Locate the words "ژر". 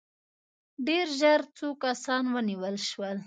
1.19-1.39